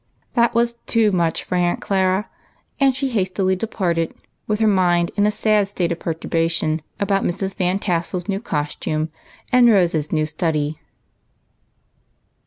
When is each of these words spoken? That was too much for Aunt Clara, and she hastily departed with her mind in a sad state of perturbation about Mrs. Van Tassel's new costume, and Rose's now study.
That 0.33 0.55
was 0.55 0.79
too 0.87 1.11
much 1.11 1.43
for 1.43 1.53
Aunt 1.53 1.79
Clara, 1.79 2.27
and 2.79 2.95
she 2.95 3.09
hastily 3.09 3.55
departed 3.55 4.15
with 4.47 4.59
her 4.59 4.67
mind 4.67 5.11
in 5.15 5.27
a 5.27 5.31
sad 5.31 5.67
state 5.67 5.91
of 5.91 5.99
perturbation 5.99 6.81
about 6.99 7.23
Mrs. 7.23 7.55
Van 7.55 7.77
Tassel's 7.77 8.27
new 8.27 8.39
costume, 8.39 9.09
and 9.51 9.69
Rose's 9.69 10.11
now 10.11 10.23
study. 10.23 10.79